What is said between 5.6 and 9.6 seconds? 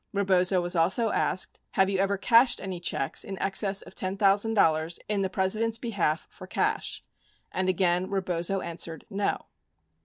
behalf for cash?" and again Rebozo answered "No."